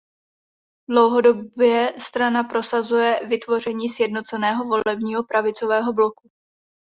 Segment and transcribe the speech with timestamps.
[0.89, 6.29] Dlouhodobě strana prosazuje vytvoření sjednoceného volebního pravicového bloku.